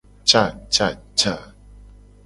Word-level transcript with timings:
Cacaca. 0.31 1.33